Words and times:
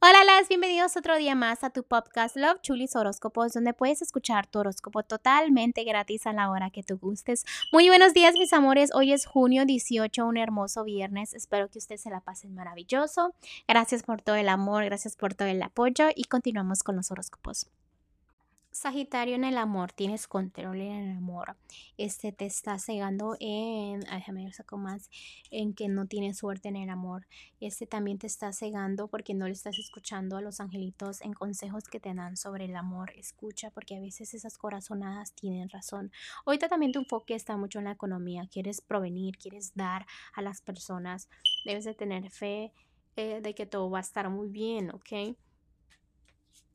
Hola, 0.00 0.22
las 0.24 0.48
bienvenidos 0.48 0.96
otro 0.96 1.16
día 1.16 1.34
más 1.34 1.64
a 1.64 1.70
tu 1.70 1.82
podcast 1.82 2.36
Love 2.36 2.60
Chulis 2.62 2.94
Horóscopos, 2.94 3.52
donde 3.52 3.74
puedes 3.74 4.00
escuchar 4.00 4.46
tu 4.46 4.60
horóscopo 4.60 5.02
totalmente 5.02 5.82
gratis 5.82 6.24
a 6.28 6.32
la 6.32 6.52
hora 6.52 6.70
que 6.70 6.84
tú 6.84 6.98
gustes. 6.98 7.44
Muy 7.72 7.88
buenos 7.88 8.14
días, 8.14 8.34
mis 8.34 8.52
amores. 8.52 8.90
Hoy 8.94 9.12
es 9.12 9.26
junio 9.26 9.64
18, 9.64 10.24
un 10.24 10.36
hermoso 10.36 10.84
viernes. 10.84 11.34
Espero 11.34 11.68
que 11.68 11.78
ustedes 11.78 12.02
se 12.02 12.10
la 12.10 12.20
pasen 12.20 12.54
maravilloso. 12.54 13.34
Gracias 13.66 14.04
por 14.04 14.22
todo 14.22 14.36
el 14.36 14.48
amor, 14.48 14.84
gracias 14.84 15.16
por 15.16 15.34
todo 15.34 15.48
el 15.48 15.60
apoyo 15.60 16.10
y 16.14 16.26
continuamos 16.26 16.84
con 16.84 16.94
los 16.94 17.10
horóscopos. 17.10 17.68
Sagitario 18.78 19.34
en 19.34 19.42
el 19.42 19.58
amor, 19.58 19.90
tienes 19.90 20.28
control 20.28 20.82
en 20.82 20.92
el 20.92 21.16
amor. 21.16 21.56
Este 21.96 22.30
te 22.30 22.46
está 22.46 22.78
cegando 22.78 23.36
en, 23.40 23.98
déjame 24.02 24.52
saco 24.52 24.78
más, 24.78 25.10
en 25.50 25.74
que 25.74 25.88
no 25.88 26.06
tienes 26.06 26.38
suerte 26.38 26.68
en 26.68 26.76
el 26.76 26.88
amor. 26.88 27.26
Este 27.58 27.88
también 27.88 28.18
te 28.18 28.28
está 28.28 28.52
cegando 28.52 29.08
porque 29.08 29.34
no 29.34 29.46
le 29.46 29.52
estás 29.52 29.76
escuchando 29.80 30.36
a 30.36 30.42
los 30.42 30.60
angelitos 30.60 31.22
en 31.22 31.32
consejos 31.32 31.88
que 31.90 31.98
te 31.98 32.14
dan 32.14 32.36
sobre 32.36 32.66
el 32.66 32.76
amor. 32.76 33.10
Escucha 33.16 33.72
porque 33.72 33.96
a 33.96 34.00
veces 34.00 34.32
esas 34.32 34.56
corazonadas 34.56 35.32
tienen 35.32 35.68
razón. 35.70 36.12
Ahorita 36.46 36.68
también 36.68 36.92
tu 36.92 37.00
enfoque 37.00 37.34
está 37.34 37.56
mucho 37.56 37.80
en 37.80 37.86
la 37.86 37.90
economía. 37.90 38.46
Quieres 38.48 38.80
provenir, 38.80 39.38
quieres 39.38 39.74
dar 39.74 40.06
a 40.34 40.40
las 40.40 40.62
personas. 40.62 41.28
Debes 41.64 41.84
de 41.84 41.94
tener 41.94 42.30
fe 42.30 42.72
eh, 43.16 43.40
de 43.40 43.54
que 43.56 43.66
todo 43.66 43.90
va 43.90 43.98
a 43.98 44.02
estar 44.02 44.30
muy 44.30 44.46
bien, 44.46 44.90
¿ok? 44.94 45.36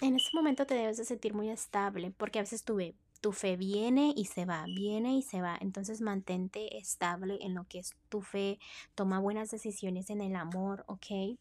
En 0.04 0.18
ese 0.18 0.30
momento 0.34 0.66
te 0.66 0.76
debes 0.76 0.98
de 0.98 1.06
sentir 1.06 1.34
muy 1.34 1.50
estable, 1.50 2.12
porque 2.12 2.40
a 2.40 2.42
veces 2.42 2.64
tu, 2.64 2.78
tu 3.22 3.32
fe 3.32 3.56
viene 3.56 4.14
y 4.16 4.26
se 4.26 4.46
va, 4.46 4.66
viene 4.66 5.16
y 5.16 5.22
se 5.22 5.42
va. 5.42 5.58
Entonces 5.62 6.02
mantente 6.02 6.78
estable 6.78 7.40
en 7.42 7.54
lo 7.56 7.64
que 7.70 7.80
es 7.80 7.96
tu 8.10 8.22
fe, 8.22 8.60
toma 8.96 9.20
buenas 9.20 9.50
decisiones 9.50 10.10
en 10.10 10.20
el 10.20 10.36
amor, 10.36 10.84
¿ok? 10.88 11.38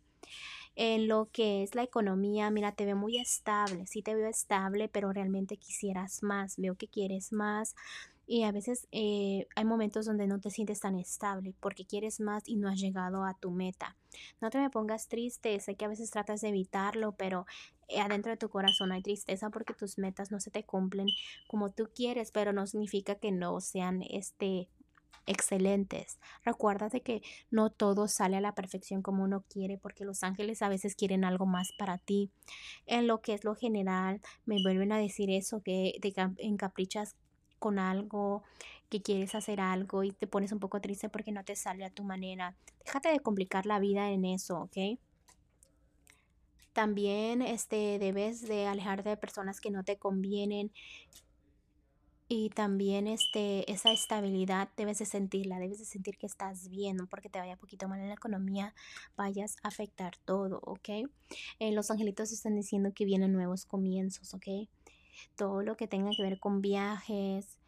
En 0.77 1.09
lo 1.09 1.29
que 1.33 1.65
es 1.65 1.75
la 1.75 1.83
economía, 1.83 2.51
mira, 2.51 2.73
te 2.73 2.85
veo 2.87 2.97
muy 2.97 3.19
estable, 3.19 3.87
sí 3.88 4.01
te 4.01 4.15
veo 4.15 4.29
estable, 4.29 4.88
pero 4.88 5.13
realmente 5.13 5.57
quisieras 5.57 6.23
más, 6.23 6.54
veo 6.57 6.76
que 6.76 6.87
quieres 6.87 7.32
más, 7.32 7.74
y 8.26 8.45
a 8.45 8.52
veces 8.52 8.87
eh, 8.92 9.46
hay 9.56 9.65
momentos 9.65 10.06
donde 10.06 10.26
no 10.26 10.40
te 10.40 10.51
sientes 10.51 10.80
tan 10.80 10.98
estable 10.98 11.54
porque 11.60 11.84
quieres 11.84 12.20
más 12.20 12.42
y 12.46 12.56
no 12.56 12.68
has 12.68 12.79
llegado 12.79 13.24
a 13.24 13.34
tu 13.34 13.51
meta. 13.51 13.96
No 14.40 14.51
te 14.51 14.59
me 14.59 14.70
pongas 14.70 15.09
triste, 15.09 15.59
sé 15.60 15.74
que 15.74 15.84
a 15.84 15.88
veces 15.88 16.10
tratas 16.10 16.40
de 16.40 16.48
evitarlo, 16.48 17.12
pero 17.12 17.46
eh, 17.88 18.01
adentro 18.01 18.30
de 18.30 18.38
tu 18.38 18.48
corazón 18.48 18.92
hay 18.92 19.02
tristeza 19.02 19.51
porque 19.51 19.74
tus 19.74 19.98
metas 19.98 20.30
no 20.30 20.40
se 20.40 20.51
te 20.51 20.64
cumplen 20.64 21.09
como 21.48 21.70
tú 21.70 21.90
quieres, 21.95 22.30
pero 22.30 22.52
no 22.52 22.66
significa 22.66 23.16
que 23.16 23.32
no 23.32 23.60
sean 23.60 24.02
este 24.02 24.68
excelentes. 25.26 26.18
Recuérdate 26.45 27.01
que 27.02 27.23
no 27.51 27.70
todo 27.70 28.09
sale 28.09 28.36
a 28.36 28.40
la 28.40 28.54
perfección 28.54 29.02
como 29.02 29.23
uno 29.23 29.45
quiere, 29.48 29.79
porque 29.79 30.04
los 30.04 30.23
ángeles 30.23 30.62
a 30.62 30.68
veces 30.68 30.95
quieren 30.96 31.24
algo 31.24 31.46
más 31.46 31.70
para 31.79 31.98
ti. 31.98 32.30
En 32.86 33.07
lo 33.07 33.20
que 33.20 33.34
es 33.34 33.45
lo 33.45 33.54
general, 33.54 34.20
me 34.46 34.62
vuelven 34.62 34.92
a 34.92 34.98
decir 34.98 35.30
eso, 35.30 35.62
que 35.62 35.98
te 36.01 36.12
encaprichas 36.38 37.16
con 37.63 37.79
algo, 37.79 38.43
que 38.91 39.01
quieres 39.01 39.37
hacer 39.37 39.60
algo 39.60 40.02
y 40.02 40.10
te 40.10 40.27
pones 40.27 40.51
un 40.51 40.59
poco 40.59 40.80
triste 40.80 41.09
porque 41.09 41.30
no 41.30 41.45
te 41.45 41.55
sale 41.55 41.85
a 41.85 41.91
tu 41.91 42.02
manera. 42.02 42.57
Déjate 42.85 43.10
de 43.10 43.21
complicar 43.21 43.66
la 43.66 43.79
vida 43.79 44.10
en 44.10 44.24
eso, 44.24 44.63
¿ok? 44.63 44.99
También 46.73 47.41
este, 47.41 48.01
debes 48.01 48.43
de 48.43 48.66
alejarte 48.66 49.10
de 49.10 49.16
personas 49.16 49.60
que 49.60 49.71
no 49.71 49.85
te 49.85 49.96
convienen 49.96 50.73
y 52.29 52.51
también 52.51 53.07
este, 53.07 53.71
esa 53.71 53.93
estabilidad 53.93 54.71
debes 54.76 54.99
de 54.99 55.04
sentirla, 55.04 55.60
debes 55.60 55.79
de 55.79 55.85
sentir 55.85 56.16
que 56.16 56.26
estás 56.26 56.69
bien, 56.69 56.97
porque 57.09 57.29
te 57.29 57.38
vaya 57.38 57.57
poquito 57.57 57.88
mal 57.88 58.01
en 58.01 58.09
la 58.09 58.15
economía, 58.15 58.74
vayas 59.16 59.57
a 59.63 59.69
afectar 59.69 60.16
todo, 60.24 60.59
¿ok? 60.65 60.88
Eh, 61.59 61.73
los 61.73 61.91
angelitos 61.91 62.32
están 62.32 62.57
diciendo 62.57 62.91
que 62.95 63.04
vienen 63.04 63.32
nuevos 63.32 63.66
comienzos, 63.66 64.34
¿ok? 64.34 64.66
Todo 65.37 65.62
lo 65.62 65.77
que 65.77 65.88
tenga 65.88 66.10
que 66.16 66.22
ver 66.22 66.38
con 66.38 66.60
viajes, 66.60 67.59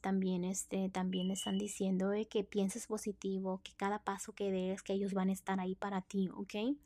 también, 0.00 0.44
este, 0.44 0.88
también 0.90 1.30
están 1.30 1.58
diciendo 1.58 2.12
que 2.30 2.44
pienses 2.44 2.86
positivo, 2.86 3.60
que 3.64 3.72
cada 3.76 3.98
paso 3.98 4.32
que 4.32 4.50
des, 4.50 4.82
que 4.82 4.92
ellos 4.92 5.12
van 5.12 5.28
a 5.28 5.32
estar 5.32 5.58
ahí 5.58 5.74
para 5.74 6.02
ti, 6.02 6.28
¿ok? 6.32 6.76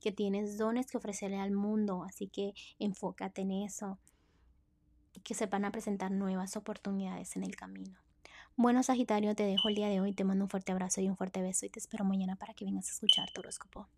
Que 0.00 0.12
tienes 0.12 0.58
dones 0.58 0.90
que 0.90 0.96
ofrecerle 0.96 1.38
al 1.38 1.52
mundo, 1.52 2.02
así 2.02 2.26
que 2.26 2.54
enfócate 2.78 3.42
en 3.42 3.52
eso. 3.52 3.98
Que 5.22 5.34
se 5.34 5.46
van 5.46 5.64
a 5.64 5.70
presentar 5.70 6.10
nuevas 6.10 6.56
oportunidades 6.56 7.36
en 7.36 7.44
el 7.44 7.54
camino. 7.54 7.98
Bueno, 8.56 8.82
Sagitario, 8.82 9.36
te 9.36 9.44
dejo 9.44 9.68
el 9.68 9.76
día 9.76 9.88
de 9.88 10.00
hoy, 10.00 10.12
te 10.12 10.24
mando 10.24 10.44
un 10.44 10.50
fuerte 10.50 10.72
abrazo 10.72 11.00
y 11.00 11.08
un 11.08 11.16
fuerte 11.16 11.40
beso 11.42 11.66
y 11.66 11.70
te 11.70 11.78
espero 11.78 12.04
mañana 12.04 12.34
para 12.34 12.54
que 12.54 12.64
vengas 12.64 12.88
a 12.88 12.92
escuchar 12.92 13.30
tu 13.30 13.40
horóscopo. 13.40 13.88